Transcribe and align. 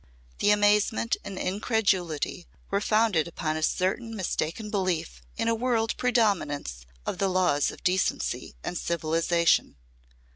The 0.39 0.49
amazement 0.49 1.15
and 1.23 1.37
incredulity 1.37 2.47
were 2.71 2.81
founded 2.81 3.27
upon 3.27 3.55
a 3.55 3.61
certain 3.61 4.15
mistaken 4.15 4.71
belief 4.71 5.21
in 5.37 5.47
a 5.47 5.53
world 5.53 5.95
predominance 5.97 6.87
of 7.05 7.19
the 7.19 7.29
laws 7.29 7.69
of 7.69 7.83
decency 7.83 8.55
and 8.63 8.75
civilisation. 8.79 9.75